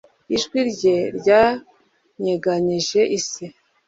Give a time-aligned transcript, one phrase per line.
[0.35, 3.45] ijwi rye ryanyeganyeje isi